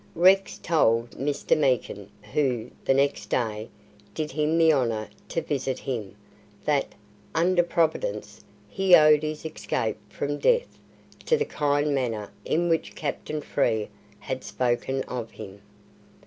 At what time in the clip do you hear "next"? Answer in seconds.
2.95-3.27